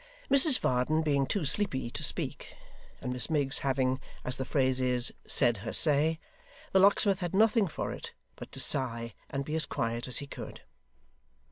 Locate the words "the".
4.37-4.45, 6.71-6.79